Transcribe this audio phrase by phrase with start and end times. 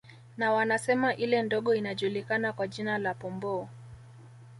[0.37, 3.67] Na wanasema ile ndogo inajulikana kwa jina la Pomboo